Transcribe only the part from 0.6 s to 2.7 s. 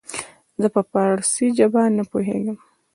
زه په پاړسي زبه نه پوهيږم